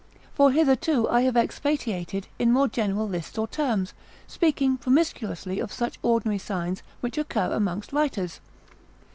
[0.33, 3.93] For hitherto I have expatiated in more general lists or terms,
[4.25, 8.39] speaking promiscuously of such ordinary signs, which occur amongst writers.